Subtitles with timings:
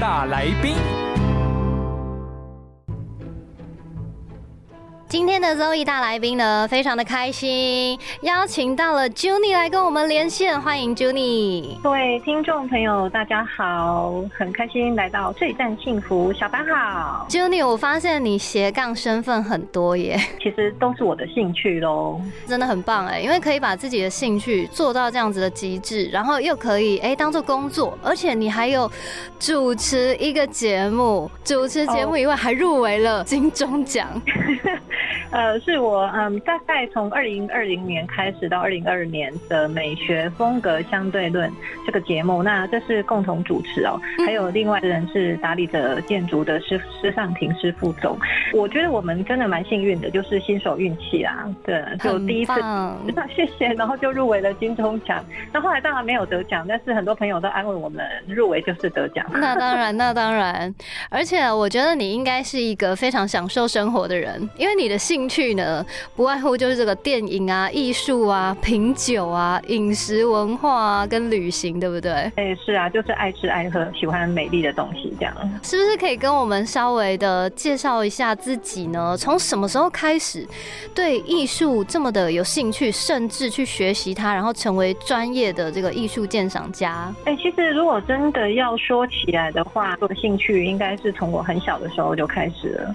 [0.00, 1.07] 大来宾。
[5.08, 11.80] 今天的 Zoe 大来宾呢，非常的开心，邀请到了 Juni 来跟我们连线，欢迎 Juni。
[11.82, 17.26] 各位听众朋友，大家好，很开心来到最赞幸福，小班好。
[17.30, 22.20] Juni，我发现你斜杠身份很多耶，其实都是我的兴趣喽。
[22.46, 28.90] 真的很棒哎，因为可以把自己的兴趣做到这样子的极致，然后又可以哎当做工作，而且你还有
[29.40, 34.06] 主持一个节目，主持节目以外还入围了金钟奖。
[35.30, 41.48] 呃，是我嗯，大概从二零二零年开始到二零二二年的美学风格相对论
[41.86, 44.00] 这个节目，那这是共同主持哦。
[44.26, 48.18] 还有另外的人是打理着建筑的施施尚廷师副总。
[48.52, 52.52] 我觉得我们真的蛮幸运的，就是新手运气啊，对，就第一次，
[53.14, 55.24] 那谢谢，然后就入围了金钟奖。
[55.52, 59.24] 那后来当然没有得奖，但是很多朋友都安慰我们，入围就是得奖。
[59.30, 60.74] 那当然， 那当然，
[61.08, 65.84] 而且我觉得你应该是一个非常享受生活的人，因为你的兴趣呢，
[66.16, 72.12] 不外乎就是这个电影啊、艺术啊、品酒啊、饮食文化啊，跟旅行，对不对？
[72.36, 75.34] 哎，是啊，就是爱吃爱喝，喜欢美丽的东西，这样。
[75.62, 79.16] 是不是可以跟我们稍微的介绍一下自己呢？
[79.16, 80.46] 从什么时候开始
[80.94, 87.12] 对艺术这么的有兴趣，甚至去学习它，然后成为专业的这个艺术鉴赏家？
[87.24, 92.94] 哎，其实如果真的要说起来的话，我的兴趣应该是从我很小的时候就开始了。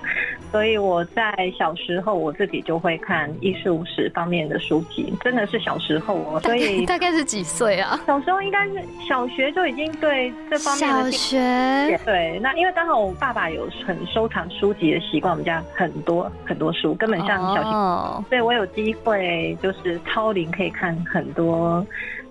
[0.52, 6.40] 所以我在小时候，我自己就会看艺术史方面的书籍，真的是小时候哦。
[6.42, 8.00] 所以大概是几岁啊？
[8.08, 8.74] 小时候应该是
[9.08, 11.12] 小学就已经对这方面的。
[11.12, 21.86] 小学对，那因为刚好我爸爸有很收藏书籍的习惯，我们家很多很多书，根本像小学，哦、所以我有机会就是超龄可以看很多。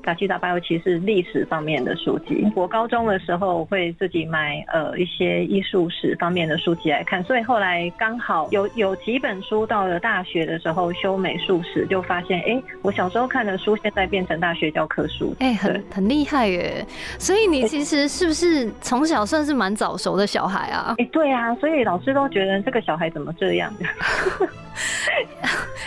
[0.05, 2.47] 杂七杂八，尤其是历史方面的书籍。
[2.55, 16.84] 我高中的时候会自己买呃一些艺术史方面的书籍来看，所以后来刚好有有几本书到了大学的时候修美术史，就发现哎、欸，我小时候看的书现在变成大学教科书，哎、欸，很很厉害耶！
[17.19, 20.95] 所以你其实是不是从小算是蛮早熟的小孩啊？
[20.99, 23.73] 哎、欸，对啊，所以老师都觉得这个小孩怎么这样？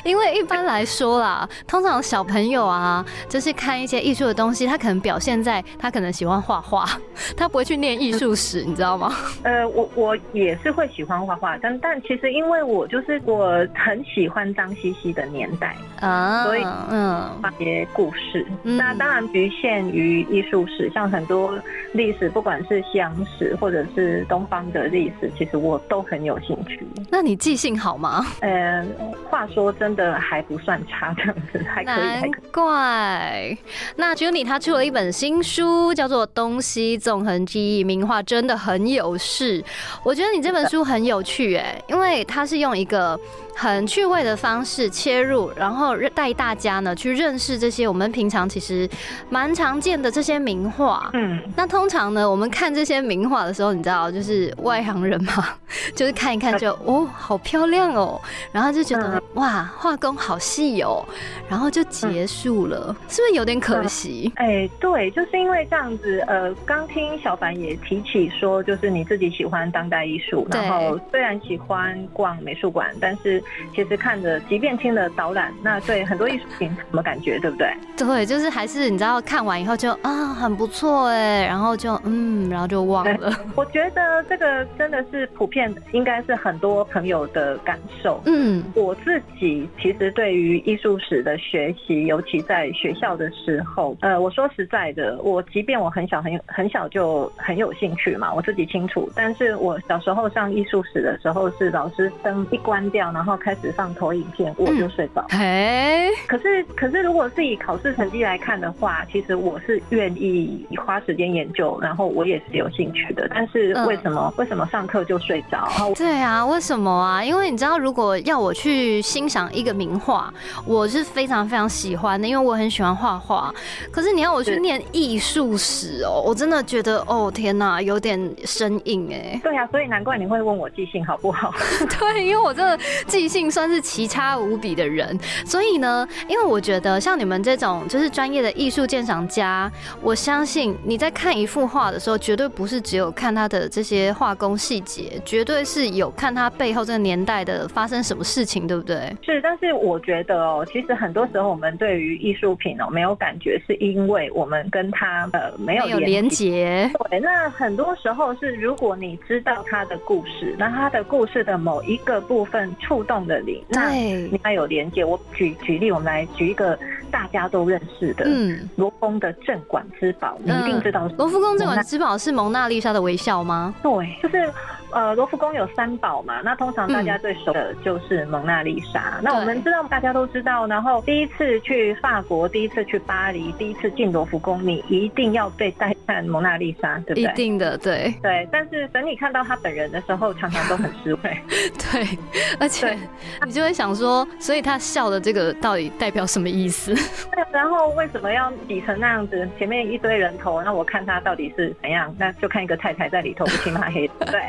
[0.03, 6.85] 因为一般来说啦，通常小朋友啊，就是看一些艺术的东西，他可能表现在他可能喜欢画画，
[7.35, 9.11] 他不会去念艺术史，你知道吗？
[9.43, 18.45] 呃，我我也是会喜欢画画，但但其实因为我就是我很喜欢张西西的年代啊，所以嗯，画些故事。
[18.63, 21.57] 嗯、那当然局限于艺术史，像很多
[21.93, 26.85] 历史，不管是西洋史或者是东方的历史，其实我都很有兴趣。
[27.09, 28.25] 那你记性好吗？
[28.41, 28.85] 呃，
[29.29, 31.95] 话说真的还不算差，这样子还可以。
[31.95, 33.57] 难怪。
[33.97, 39.63] 那 Juni 他出了一本新书，叫做《东西纵横记忆》，名画真的很有事。
[40.03, 43.17] 我觉得你这本书很有趣，哎，因为它是用一个
[43.55, 48.88] 很趣味的方式切入，然后带大家呢去认识这些我们平常其实
[49.29, 51.09] 蛮常见的这些名画。
[51.13, 55.55] 嗯，那通常呢，我们看这些名画的时候，你知道，就是外行人嘛，
[55.95, 58.19] 就是看一看就哦，好漂亮哦，
[58.51, 61.05] 然后就觉得、嗯、哇，画工好细哦，
[61.47, 64.31] 然后就结束了，嗯、是不是有点可惜？
[64.35, 66.23] 哎、欸，对，就是因为这样子。
[66.28, 77.72] 呃，刚听小凡也提起说，就是你自己喜欢当代艺术，然后虽然喜欢逛美术馆，但是其实看着，即便听了导览，那对很多艺术品什么感觉，对不对？
[77.97, 83.32] 对，就是还是你知道看完以后就啊很不错哎，然后就嗯，然后就忘了。
[83.55, 88.22] 我觉得这个真的是普遍，应该是很多朋友的感受。
[88.26, 99.09] 嗯，我自己其实对于艺术史的学习，尤其在学校的时候，呃，我说实在的，我即便我很小很很小就很有兴趣嘛，我自己清楚。
[99.16, 105.25] 但是我小时候上艺术史的时候，是老师灯一关掉，然后开始放投影片，我就睡着。
[105.29, 113.27] 哎、嗯，可是可是如果是以考试成绩来看的话，其实我是愿意花时间研究，然后我也是有兴趣的。
[113.33, 115.67] 但是为什么、为什么上课就睡着？
[115.95, 117.23] 对啊，为什么啊？
[117.23, 120.33] 因为你知道，如果要我去欣赏一个名画，
[120.66, 123.53] 我是非常非常喜欢的，因为我很喜欢画画。
[123.91, 129.40] 可是你要我去念艺术史哦，我真的觉得哦天哪，有点生硬哎。
[129.44, 131.53] 对啊，所以难怪你会问我记性好不好？
[132.00, 132.78] 对，因为我真的
[133.08, 139.72] 记性算是奇差无比的人，所以呢，因为我觉得像你们这种就是专业的艺术鉴赏家，
[140.02, 149.16] 我相信你在看一幅画的时候，绝对不是只有看它的这些画工细节，绝对是有看它背后这个年代的发生什么事情，对不对？
[149.22, 156.90] 是，但是我觉得哦，其实很多时候我们对于艺术品哦没有感觉，是因为我们跟他呃没有有连接。
[157.09, 165.03] 对，那很多时候是，如果你知道他的故事，那他的故事的某一个部分触动了你，那对你，还有连接。
[165.03, 166.78] 我举举例，我们来举一个
[167.11, 171.09] 大家都认识的嗯，罗峰的镇馆之宝，你一定知道。
[171.17, 173.73] 罗浮宫镇馆之宝是蒙娜丽莎的微笑吗？
[173.81, 173.91] 对，
[174.22, 174.51] 就是
[174.96, 179.20] 呃，罗浮宫有三宝嘛，那通常大嗯家最熟的就是蒙娜丽莎。
[179.22, 187.28] 那我们知道，大家都知道，然后第一次去法国，第一次去巴黎，第一次进罗浮宫，你一定要被带看蒙娜丽莎，对不对一？
[187.35, 191.23] 定的，对对，但是等你看到他本人的时候，常常都很失望。
[191.91, 192.17] 对，
[192.59, 192.97] 而且
[193.46, 196.93] 你就会想说，所以他笑的这个到底代表什么意思？
[196.96, 199.47] 对，然后为什么要挤成那样子？
[199.57, 202.13] 前面一堆人头，那我看他到底是怎样？
[202.17, 204.41] 那就看一个太太在里头乌漆嘛黑的，对。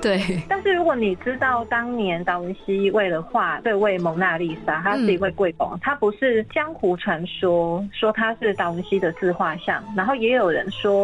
[0.00, 11.03] 对，但是如果你知道当年达文西为了画这位蒙娜丽莎，他是一位贵公，他不是江湖传说说他是达文西的自画像，然后也有人说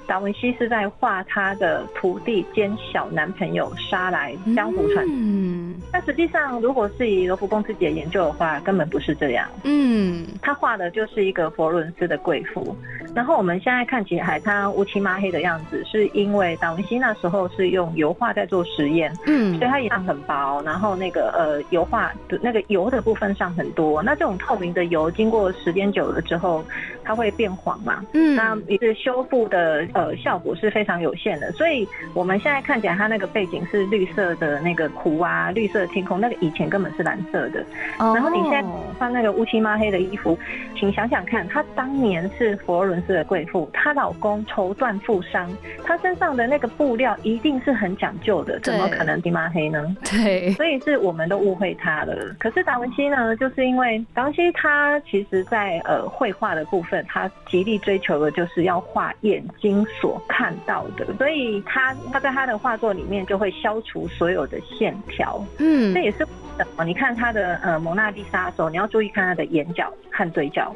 [0.11, 5.05] 达文西是在画他的徒弟兼小男朋友沙来，江湖传。
[5.07, 5.73] 嗯。
[5.89, 9.47] 但实际上，如果是以罗浮宫自己的研究的话，根本不是这样。
[9.63, 12.75] 嗯，他画的就是一个佛罗伦斯的贵妇，
[13.15, 19.57] 然后我们现在看起来他乌漆嘛黑的样子，是因为达文西那时候是用油画在做实验，嗯。
[19.59, 26.61] 所以它颜上很薄，然后那个呃油画的那个油的部分上很多，那这种透明的油经过时间久了之后，
[27.01, 28.35] 它会变黄嘛，嗯。
[28.35, 37.63] 那也是修复的呃效果是非常有限的，所以我们现在看起来它那个背景是绿色的那个湖啊，绿色的天空，那个以前根本是蓝色的，
[37.99, 38.13] 哦。
[38.15, 38.63] 然后你现在
[38.97, 40.37] 穿那个乌漆抹黑的衣服，
[40.75, 45.49] 请想想看，她当年是佛罗伦斯的贵妇，她老公绸缎富商，
[45.83, 49.95] 她身上的那个布料一定是很讲究的，怎么可能漆嘛黑呢？
[50.03, 52.15] 对，所以是我们都误会他了。
[52.39, 65.43] 可是达文西呢，就是因为达文西他其实在呃绘画的部分，他极力追求的就是要画眼睛所看到的，所以他他在他的画作里面就会消除所有的线条。
[65.57, 65.93] 嗯。
[65.93, 70.73] 这也是为什么你看他的呃蒙娜丽莎的时候，你要注意看他的眼角和嘴角，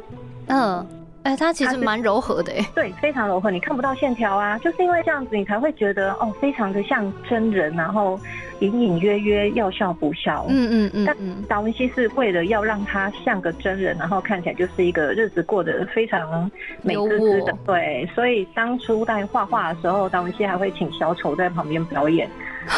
[0.47, 0.85] 嗯，
[1.25, 8.19] 哎，它其实蛮柔和的，哎，对，非常柔和，你看不到线条啊，就是因为这样子，你才会觉得哦，非常的像真人，然后
[8.59, 10.45] 隐隐约约要笑不笑。
[10.49, 16.49] 嗯嗯嗯但嗯，达文西是为了要让他像个真人，然后看起来就是一个日子过得非常
[16.83, 17.57] 美滋滋的。
[17.65, 22.29] 对，所以当初在画画的时候，达文西还会请小丑在旁边表演，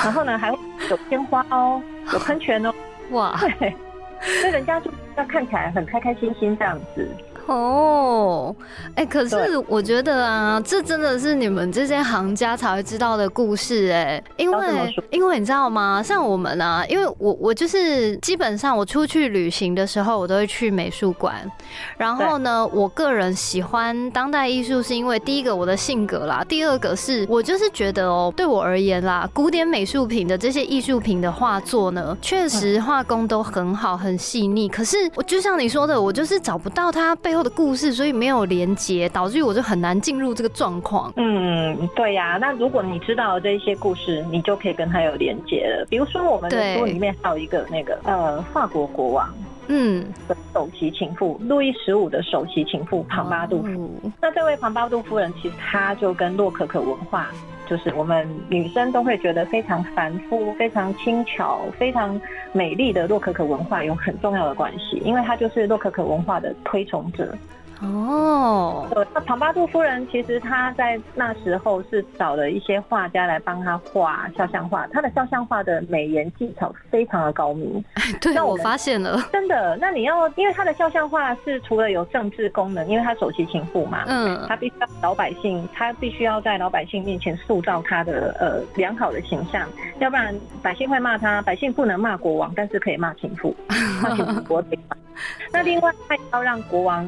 [0.05, 0.57] 然后呢还会
[0.89, 1.81] 有鲜花哦，
[2.13, 2.73] 有喷泉哦，
[3.11, 3.75] 哇，对，
[4.21, 7.05] 所以人家就要看起来很开开心心这样子。
[7.47, 8.55] 哦，
[8.95, 9.35] 哎、可是
[9.67, 16.03] 我觉得啊，这真的是你们这些行家才会知道的故事哎、因为因为你知道吗？
[16.03, 21.49] 像我们啊，因为我我就是基本上我出去旅行的时候，我都会去美术馆。
[21.97, 34.67] 然后呢，我个人喜欢当代艺术，是因为第一个我的性格啦，第二个是我就是觉得哦，对我而言啦，古典美术品的这些艺术品的画作呢，确实画工都很好，很细腻。
[34.67, 41.13] 可是我就像你说的，我就是找不到它背后的故事，所以没有连接，导致于我就很难进入这个状况。
[41.15, 45.85] 嗯，对呀、那如果你知道这一些故事，你就可以跟他有连接了。
[45.87, 49.31] 比如说我们书里面还有一个那个呃法国国王
[49.67, 53.91] 嗯，的首席情妇，路易十五的首席情妇庞巴杜夫。
[54.03, 57.27] 哦那这位庞巴杜夫人，其实她就跟洛可可文化，
[57.67, 62.19] 就是我们女生都会觉得非常繁复、非常轻巧、非常
[62.53, 67.35] 美丽的洛可可文化有很重要的关系，因为她就是洛可可文化的推崇者。
[67.81, 77.83] 哦，对，那庞巴杜夫人其实她在那时候是找了一些画家来帮她画肖像画，她的肖像画的美颜技巧非常的高明。
[78.19, 89.67] 对那我们发现了，真的，那你要因为她的肖像画是除了有政治功能，因为她首席情妇嘛，嗯他必须要老百姓，她必须要在老百姓面前塑造她的呃良好的形象，
[89.99, 91.41] 要不然百姓会骂她。
[91.43, 93.55] 百姓不能骂国王，但是可以骂情妇，
[94.01, 94.97] 骂情妇国贼嘛。
[95.51, 97.07] 那另外，他也要让国王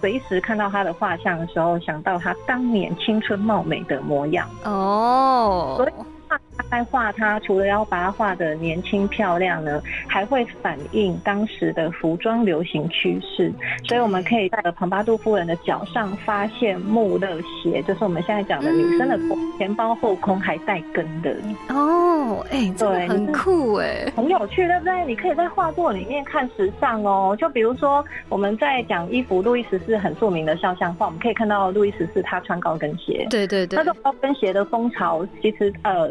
[0.00, 4.48] 随时看到他的画像的时候，想到他当年青春貌美的模样。
[4.64, 6.04] 哦，所以他
[6.70, 13.52] 在画它，除了要把它画的年轻漂亮呢，还会反映当时的服装流行趋势。
[13.84, 19.18] 所以我们可以在庞巴杜夫人的脚上发现穆勒鞋，就是我们现在讲的女生的
[19.56, 21.34] 前包后空还带跟的。
[21.68, 25.04] 哦，哎，这个对很酷哎，很有趣，对不对？
[25.06, 27.36] 你可以在画作里面看时尚哦。
[27.38, 33.26] 就比如说我们在讲衣服，路易十四很著名的肖像画，我们可以看到路易十四他穿高跟鞋。
[33.30, 36.10] 对对对那，种高跟鞋的风潮，其实呃，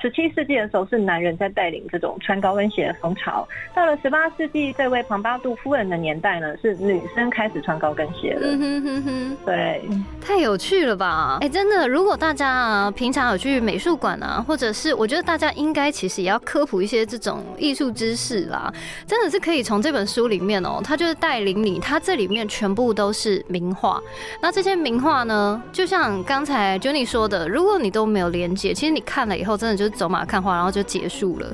[0.00, 3.46] 十七世纪的时候是男人在带领这种穿高跟鞋的风潮。
[3.74, 8.40] 到了十八世纪，这位庞巴杜夫人的年代呢，是女生开始穿高跟鞋了。
[8.42, 9.36] 嗯哼哼哼。
[9.44, 9.82] 对，
[10.20, 11.38] 太有趣了吧！
[11.40, 18.72] 哎、真的，如果大家啊平常有去美术馆啊，或者是我觉得大家应该其实也要科普一些这种艺术知识啦，
[19.06, 24.00] 真的是可以从这本书里面哦、它就是带领你，它这里面全部都是名画。
[24.42, 31.46] 那这些名画呢，就像刚才 Jenny 说的，如果你都没有连接，其实你看了以后真的就是走马看花，然后就结束了。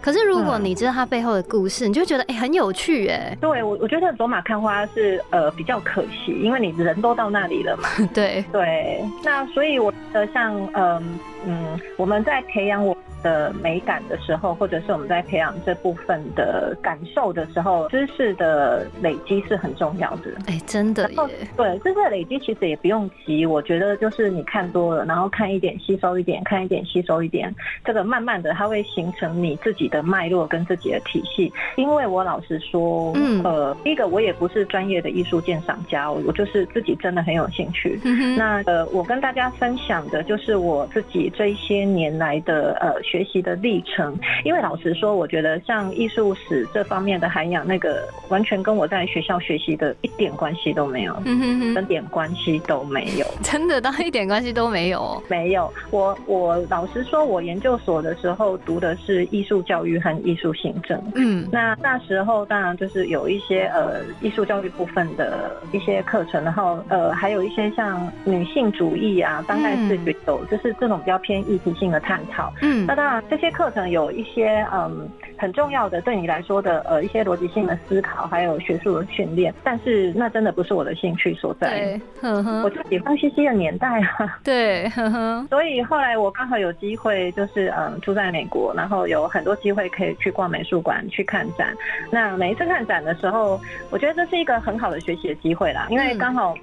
[0.00, 7.88] 可是如果嗯你知道他背后的故事，你就觉得哎、很有趣哎、对我我觉得走马看花是呃比较可惜，因为你人都到那里了嘛。
[8.14, 20.30] 对，对，那所以我觉得像嗯嗯，我们在培养我的美感的时候，或者是我们在培养这部分的感受的时候，知识的累积是很重要的。
[20.46, 27.52] 哎、真的然后耶，对，知识的累积其实也不用急，我觉得就是你看多了，然后看一点吸收一点，看一点吸收一点，
[27.84, 31.52] 这个慢慢的它会形成你自己的脉络跟自己的体系。
[31.76, 37.98] 因为我老实说，嗯呃，第一个我也不是专业的艺术鉴赏家，我我就是自己真的很有兴趣。
[38.36, 44.16] 那呃，我跟大家分享的就是我自己这一些年来的呃学习的历程。
[44.44, 53.26] 因为老实说，我觉得像艺术史这方面的涵养，那个完全跟我在学校学习的一点关系都没有，嗯哼哼 一点关系都没有。
[53.42, 55.22] 真的，当一点关系都没有哦。
[55.28, 61.00] 没有，我我老实说，我研究所的时候读的是艺术教育和艺术行政。
[61.14, 72.52] 嗯，那那时候当然就是有一些呃艺术教育部分的一些课程，然后呃还有一些像女性主义啊、当代视觉有，就是这种比较偏议题性的探讨。
[72.62, 81.68] 嗯那当然这些课程有一些嗯很重要的对你来说的呃一些逻辑性的思考，还有学术的训练，但是那真的不是我的兴趣所在。
[81.68, 84.38] 对，呵我呵，就喜欢西西的年代啊。
[84.42, 91.74] 对，呵呵，所以后来我刚好有机会，就是嗯住在美国，然后有很多机会可以去逛美术馆、去看展。
[92.10, 93.60] 那每一次看展的时候，
[93.90, 96.54] 我觉得这是一个很好的学习的机会啦，因为嗯刚好。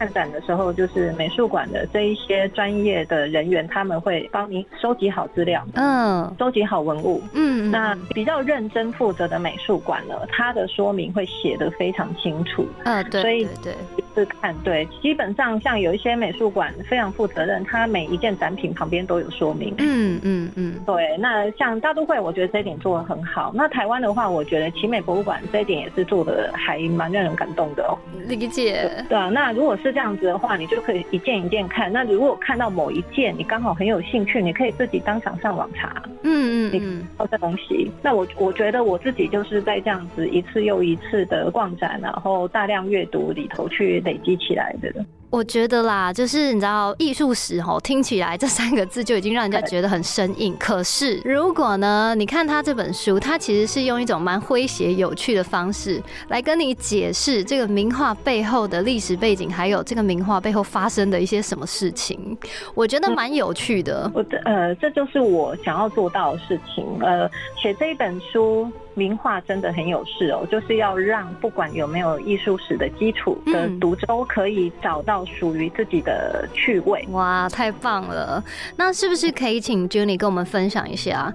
[0.00, 7.22] 看展的时候，就是美术馆的这一些专业的人员，他们会帮你收集好资料，嗯收集好文物。
[7.34, 12.66] 嗯，那比较认真负责的美术馆呢，它的说明会写得非常清楚。
[12.84, 19.74] 嗯，对，所以对对，一次看对，基本上像有一些美术馆非常负责任，它每一件展品旁边都有说明。
[19.76, 23.52] 嗯嗯嗯，对，那像大都会，我觉得这一点做得很好。
[23.54, 27.92] 那台湾的话，我觉得奇美博物馆这一点也是做的还蛮让人感动的哦。
[28.26, 31.92] 理解，对啊，那如果是这样子的话，你就可以一件一件看。
[31.92, 37.90] 那如果看到某一件你刚好很有兴趣，你可以自己当场上网查嗯嗯嗯，哦这东西。
[38.02, 44.92] 那我我觉得我自己就是在这样子一次又一次的逛展，然后大量阅读里头去累积起来的。
[45.30, 50.56] 我觉得啦，就是你知道艺术史吼，听起来这三个字就已经让人家觉得很生硬。
[50.58, 62.36] 可是如果呢，你看他这本书，他其实是用一种蛮诙谐有趣的方式来跟你解释这个名画背后的历史背景，还有这个名画背后发生的一些什么事情，
[62.74, 64.10] 我觉得蛮有趣的。
[64.12, 66.84] 我的呃，这就是我想要做到的事情。
[67.02, 77.04] 呃，写这一本书，名画真的很有事哦，就是要让不管有没有艺术史的基础的嗯读者都可以找到属于自己的趣味。
[77.10, 78.42] 哇，太棒了！
[78.76, 81.32] 那是不是可以请 Jenny 跟我们分享一下？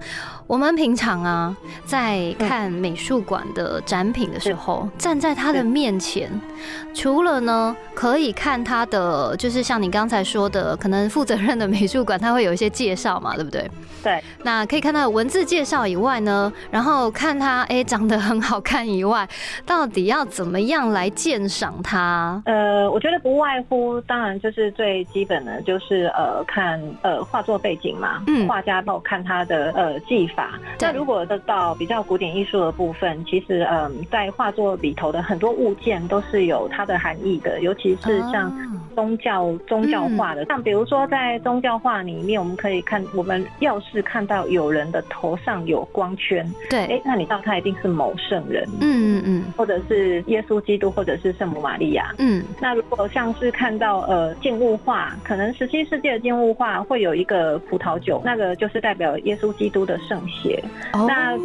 [0.48, 6.30] 我们平常啊，在看美术馆的展品的时候，站在他的面前，
[6.94, 13.70] 除了呢可以看他的，就是像你刚才说的，可能负责任的美术馆他会有一些介绍嘛，对不对？
[14.04, 19.28] 对，那可以看到文字介绍以外呢，然后看他哎、长得很好看以外，
[19.66, 22.42] 到底要怎么样来鉴赏他？
[22.46, 30.60] 呃，我觉得不外乎，当然就是最基本的，就是呃看呃画作背景嘛，嗯画家到看他的呃技法。
[30.80, 38.52] 那如果到比较古典艺术的部分，其实嗯、在画作里头的很多物件都是有它的含义的，尤其是像。
[38.96, 60.64] 哦宗教宗教化的，像比如说在宗教化里面，我们可以看，我们要是看到有人的头上有光圈，对，哎，那你知道他一定是某圣人，嗯嗯嗯，或者是耶稣基督，或者是圣母玛利亚，嗯，那如果像是看到呃静物画，可能十七世纪的静物画会有一个葡萄酒，那个就是代表耶稣基督的圣血。
[60.94, 61.06] 哦。
[61.08, 61.38] 那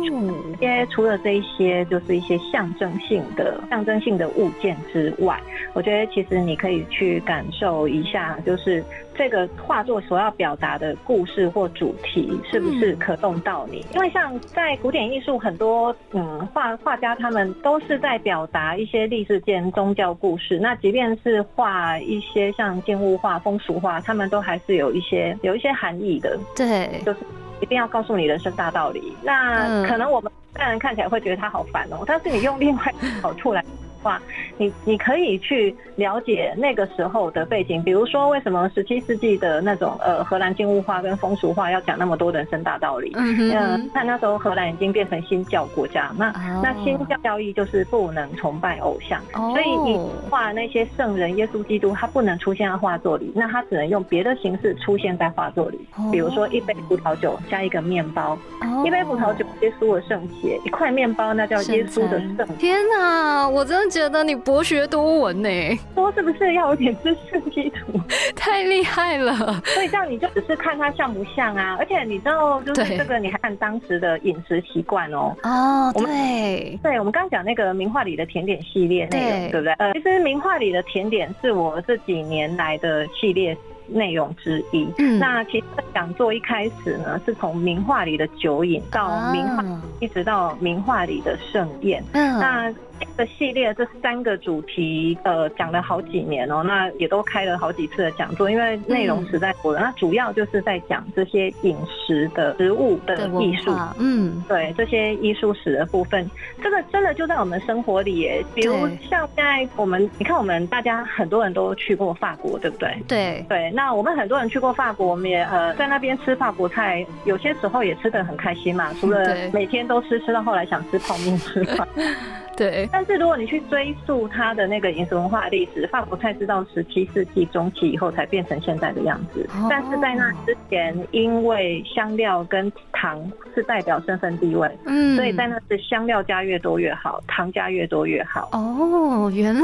[0.59, 5.39] 些除了这一些，就是一些象征性的象征性的物件之外，
[5.75, 8.83] 我觉得其实你可以去感受一下，就是
[9.15, 13.85] 这个画作所要表达的故事或主题是不是可动到你？
[13.95, 20.59] 因为像在古典艺术，很多嗯画画家他们都是在表达一些历史间、宗教故事。
[20.59, 26.39] 那即便是画一些像静物画、风俗画，他们都还是有一些有一些含义的。
[26.57, 27.21] 对，就是
[27.61, 29.15] 一定要告诉你人生大道理。
[29.23, 33.65] 那嗯 可能我们当然看起来会觉得他好烦哦，但是你用另外一个角度来。
[34.03, 34.21] 话，
[34.57, 43.13] 你你可以去了解那个时候的背景，比如说为什么十七世纪的那种呃荷兰静物画跟风俗画要讲那么多人生大道理？
[43.17, 62.47] 嗯哼嗯，那那时候荷兰已经变成新教国家，那、哦那新教教义就是不能崇拜偶像，哦所以你画那些圣人耶稣基督，他不能出现在画作里，那他只能用别的形式出现在画作里，哦比如说一杯葡萄酒加一个面包，哦一杯葡萄酒耶稣的圣血，一块面包那叫耶稣的圣。
[62.59, 65.49] 天哪，我真的觉得你博学多闻呢，
[65.95, 68.01] 说是不是要有点知识基础？
[68.37, 69.61] 太厉害了。
[69.67, 75.35] 所以这样你就只是看它像不像啊，而且你知道，就是对这个你还看当时的饮食习惯哦。
[75.43, 79.73] 哦，对，对，我们刚刚讲那个名画里的甜点系列内容，对对不对？
[79.75, 83.57] 呃，其实名画里的甜点是我这几年来的系列
[83.89, 84.89] 内容之一。
[84.99, 92.03] 嗯那其实讲座一开始呢，是从名画里的酒饮到名画，啊一直到名画里的盛宴。
[92.13, 99.81] 嗯，那这个系列这三个主题，呃，讲了好几年哦，那也都开了好几次的讲座，因为内容实在多了。
[99.81, 101.77] 那主要就是在讲这些饮
[102.07, 103.75] 食的食物的的艺术。
[103.99, 106.29] 嗯，对这些艺术史的部分，
[106.63, 108.45] 这个真的就在我们生活里耶。
[108.55, 108.75] 比如
[109.09, 112.97] 像现在我们，你看我们大家很多人都去过法国，对不对？
[113.09, 118.93] 对，对，那我们很多人去过法国，我们也呃在那边吃法国菜，有些时候也吃的很开心嘛。
[119.01, 121.87] 除了 每天都吃，吃到后来想吃泡面之外，
[122.61, 129.49] 对，但是如果你去追溯它的那个饮食文化历史，法国菜是到十七世纪中期以后才变成现在的样子。
[129.55, 133.19] 哦但是在那之前，因为香料跟糖
[133.55, 138.51] 是代表身份地位，嗯，所以在那是香料加越多越好，糖加越多越好。
[138.53, 139.61] 哦，原来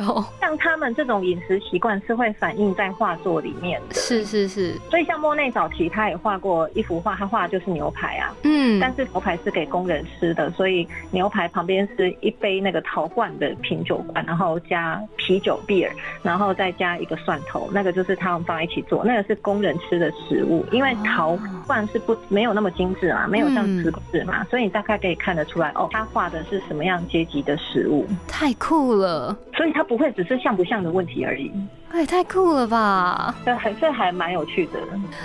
[0.00, 3.94] 哦，像他们这种饮食习惯是会反映在画作里面的。
[3.94, 8.34] 是是是，所以像莫内早期他也画过一幅画，他画的就是牛排啊。
[8.44, 15.90] 嗯，但是牛排是给工人吃的，所以牛排旁边是一杯那个陶罐的品酒罐，然后加啤酒 beer，
[16.22, 20.64] 然后再加一个蒜头，那个就是他们放在一起做，那个是工人吃的食物。
[20.72, 31.52] 因为陶罐是不没有那么精致嘛，没有像瓷质嘛，所以你大概可以看得出来哦，他画的是什么样阶级的食物，太酷了，所以它不会只是像不像的问题而已。
[31.92, 33.34] 哎，太酷了吧？
[33.44, 34.78] 这还这还蛮有趣的，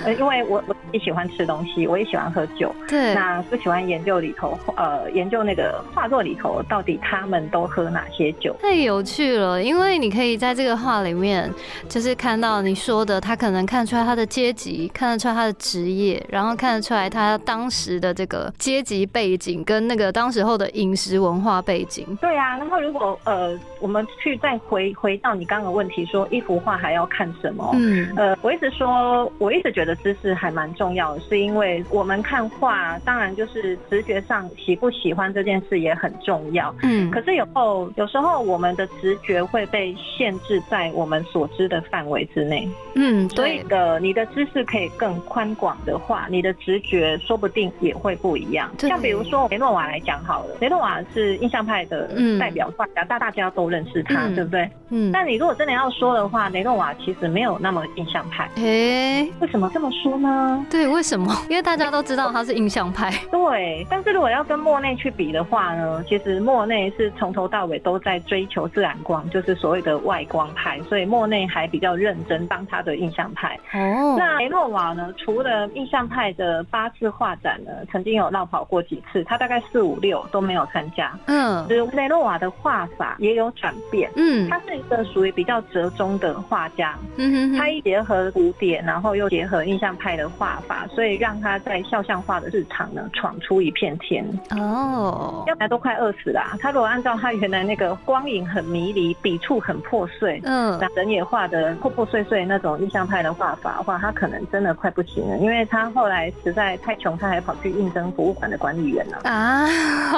[0.03, 8.53] 呃，因为我我自己喜欢吃东西，我也喜欢喝酒，对，那不喜欢研究里头，呃，研究那个画作里头到底他们都喝哪些酒。
[8.61, 11.49] 太有趣了，因为你可以在这个画里面，
[11.87, 22.05] 就是看到你说的，他可能看出来他的阶级，看得出来他的职业，然后看得出来他当时的这个阶级背景跟那个当时候的饮食文化背景。
[22.19, 27.69] 对啊，然后如果呃，我们去再回回到你刚刚的问题，说一幅画还要看什么？
[27.75, 36.73] 嗯，呃，我一直说，我一直觉得知识还蛮重要的，是因为我们看画，当然就是直觉上喜不喜欢这件事也很重要。
[36.83, 48.71] 嗯，可是有后有时候我们的直觉会被限制在我们所知的范围之内，嗯，所以，的你的知识可以更宽广的话，你的直觉说不定也会不一样。
[48.77, 54.69] 对像比如说雷诺瓦来讲好了，雷诺瓦是印象派的嗯代表画家，大大家都认识他，嗯对不对？
[54.89, 58.49] 嗯，但你如果真的要说的话，雷诺瓦其实没有那么印象派。
[58.55, 60.65] 诶，为什么这么说呢？
[60.69, 61.33] 对，为什么？
[61.49, 63.11] 因为大家都知道他是印象派。
[63.31, 73.59] 对，但是如果要跟莫内去比的话呢，其实莫内是从头到尾都在追求自然光，就是所谓的外光派，所以莫内还比较认真当他的印象派。
[73.73, 81.17] 哦，那雷诺瓦呢，除了印象派的八次画展呢，曾经有绕跑过几次，他大概四五六都没有参加。
[81.25, 84.11] 嗯就是雷诺瓦的画法也有转变。
[84.15, 94.25] 嗯，他是一个属于比较折中的画家，嗯哼哼他一结合古典，然后又结合印象派的画法，所以让他在肖像画的市场呢闯出一片天。
[94.51, 109.67] 哦，要不然都快饿死了啊、他如果按照他原来那个光影很迷离、笔触很破碎，嗯那人也画的破破碎碎那种印象派的画法的话，他可能真的快不行了，因为他后来实在太穷，他还跑去应征博物馆的管理员了、啊，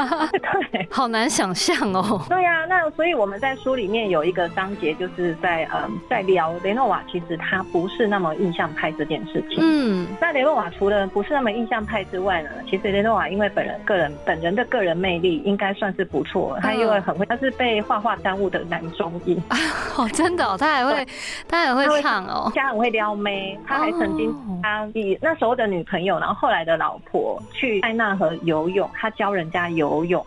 [0.72, 0.88] 对。
[0.92, 2.22] 好难想象哦。
[2.30, 9.60] 对呀、那所以我们在书里面有一个章节，就是在嗯在聊雷诺瓦，其实他不是那么印象派这件事情。
[9.62, 19.42] 嗯那雷诺瓦除了不是那么印象派之外呢，其实雷诺瓦因为本人个人本人的个人魅力应该算是不错，他因为很会，他是被画画耽误的男中音，
[19.98, 21.08] 哦，真的、哦，他还会
[21.48, 22.52] 他还会唱哦。
[22.56, 30.26] 他很会撩妹，他还曾经哦他以那时候的女朋友，然后后来的老婆去塞纳河游泳，他教人家游泳，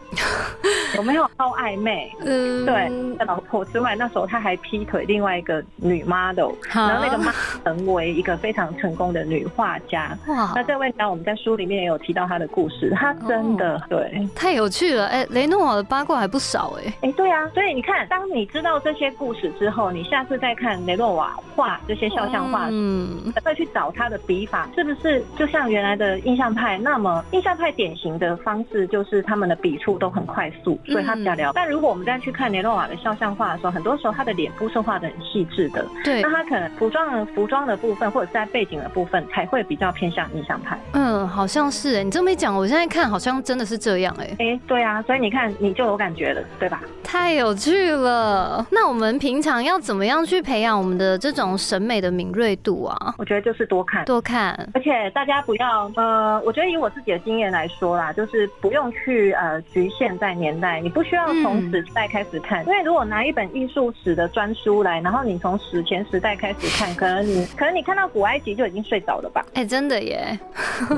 [0.97, 2.11] 有没有超暧昧？
[2.25, 2.88] 嗯，对，
[3.27, 10.16] 老婆之外，那时候他还劈腿另外一个女 model，然后那个 model 成为一个非常成功的女画家。
[10.28, 15.06] 哇那，这位呢，我们在书里面也有提到她的故事，她真的、对，太有趣了！
[15.06, 26.78] 哎、雷诺瓦的八卦还不少哎、哎、对啊，所以你看，当你知道这些故事之后，你下次再看雷诺瓦画这些肖像画，嗯，再去找他的笔法，是不是就像原来的印象派？
[26.78, 31.52] 那么印象派典型的方式就是他们的笔触都很快速，所以他比较了。
[31.54, 40.78] 但如果我们再去看雷诺瓦的肖像画的时候，很多时候他的脸部是画的很细致的，对那，他可能服装服装的部分或者是在背景的部分才会比较偏向印象派。
[40.92, 46.80] 嗯，好像是哎、你这么一讲，我现在看好像真的是这样哎、哎，对啊，所以你看你就有感觉了，对吧？
[47.02, 48.66] 太有趣了。
[48.70, 53.14] 那我们平常要怎么样去培养我们的这种审美的敏锐度啊？
[53.18, 54.04] 我觉得就是多看。
[54.04, 69.44] 多看，而且大家不要呃，我觉得以我自己的经验来说啦，就是不用去呃局限在年代，你不需要从嗯史代开始看，因为如果拿一本艺术史的专书来，然后你从史前时代开始看，可能你可能你看到古埃及就已经睡着了吧？
[69.55, 70.38] 哎、真的耶，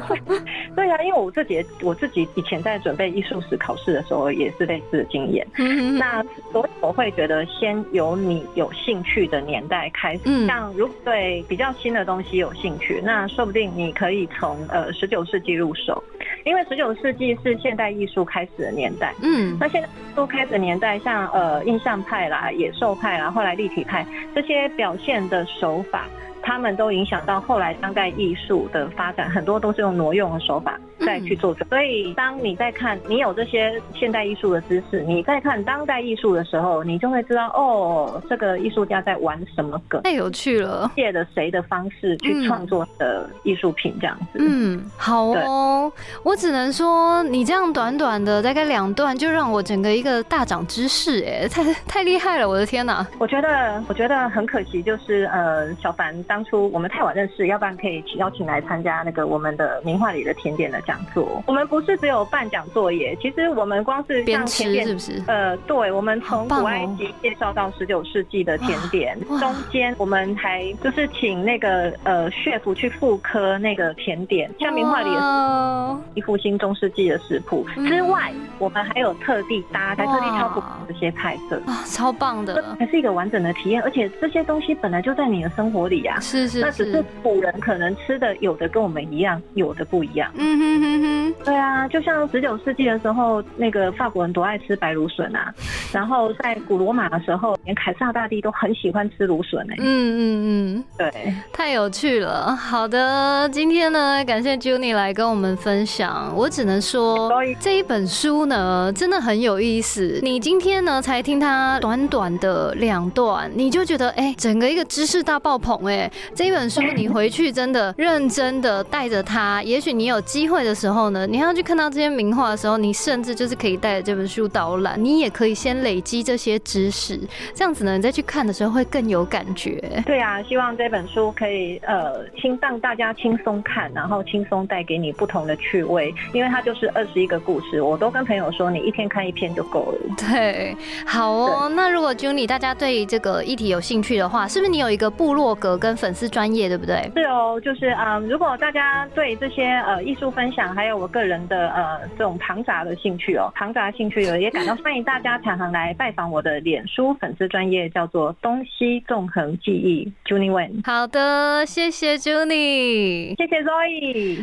[0.76, 5.46] 对啊，因为我自己我自己以前在准备艺术史考试的时候也是类似的经验。
[5.56, 16.02] 嗯那所以我会觉得，先由你有兴趣的年代开始，嗯像如果对比较新的东西有兴趣，那说不定你可以从呃十九世纪入手，
[16.44, 19.14] 因为十九世纪是现代艺术开始的年代。
[19.22, 24.04] 嗯那现在艺术开始的年代，像呃印象派啦、野兽派啦，后来立体派
[24.34, 26.06] 这些表现的手法。
[26.46, 31.54] 他们都影响到后来当代艺术的发展，很多都是用挪用的手法再去做。
[31.68, 40.90] 所以，当你在看你有这些现代艺术的知识，你在看当代艺术的时候，你就会知道哦，这个艺术家在玩什么梗，太有趣了。
[40.96, 44.38] 借着谁的方式去创作的艺术品，这样子。
[44.38, 53.06] 嗯，好哦，我只能说你这样短短的大概两段，就让我整个一个大涨知识，哎，太太厉害了，我的天哪！
[53.18, 61.42] 我觉得，我觉得很可惜，就是呃，小凡当初我们太晚认识，要不然可以邀请来参加那个我们的名画里的甜点的讲座。
[61.46, 65.24] 我们不是只有办讲座耶，其实我们光是边像甜点吃是不是？
[65.26, 77.66] 呃，对，我们从古埃及介绍到十九世纪的甜点，中间我们还就是请那个呃 chef 去复刻那个甜点，像名画里也是哦一复兴中世纪的食谱。
[77.76, 77.86] 嗯。
[77.86, 81.56] 之外，我们还有特地搭，还特地挑不这些菜色。
[81.66, 90.30] 啊，超棒这的，还是一个完整的体验，而且这些东西本来就在你的生活里呀、是是那只是是，古人可能吃的有的跟我们一样，有的不一样。
[90.36, 95.52] 嗯哼哼哼，对啊，就像十九世纪的时候，那个法国人多爱吃白芦笋啊，
[95.92, 100.84] 然后在古罗马的时候，连凯撒大帝都很喜欢吃芦笋呢、嗯嗯嗯。
[100.98, 102.54] 对，太有趣了。
[102.54, 106.32] 好的，今天呢，感谢 Juni 来跟我们分享。
[106.36, 110.20] 我只能说，这一本书呢，真的很有意思。
[110.22, 127.20] 你今天呢，才听它短短的两段，你就觉得，哎、整个一个知识大爆棚、哎，这一本书你回去真的认真的带着它，也许你有机会的时候呢，你要去看到这些名画的时候，你甚至就是可以带着这本书导览，你也可以先累积这些知识，
[127.54, 130.02] 这样子呢，你再去看的时候会更有感觉。
[130.06, 139.98] 对啊，希望这本书可以呃轻让大家轻松看，然后轻松带给你不同的趣味，因为它就是二十一个故事，我都跟朋友说，你一天看一篇就够了。
[140.16, 141.68] 对，好哦。
[141.74, 147.10] 那如果 Juni 大家对这个议题有兴趣的话，是不是你有一个部落格跟粉丝专业，对不对？
[147.16, 160.86] 是哦，就是嗯，如果大家对这些呃艺术分享，还有我个人的呃这种庞杂的兴趣哦，庞杂兴趣有也感到欢迎大家常常来拜访我的脸书粉丝专业，叫做东西纵横记忆 Juni Wen。
[160.86, 163.34] 好的，谢谢 Juni。
[163.36, 164.42] 谢谢 Zoe。